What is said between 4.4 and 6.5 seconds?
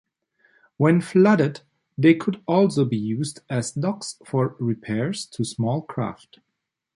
repairs to small craft.